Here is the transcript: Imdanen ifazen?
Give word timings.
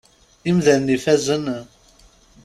Imdanen 0.49 0.93
ifazen? 0.95 1.45